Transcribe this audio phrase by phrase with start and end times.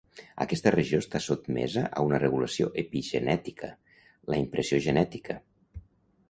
[0.43, 3.71] Aquesta regió està sotmesa a una regulació epigenètica,
[4.35, 5.39] la impressió genètica.